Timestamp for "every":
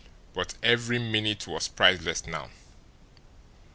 0.63-0.97